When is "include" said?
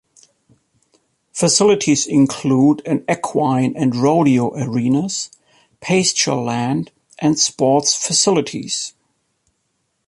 2.07-2.81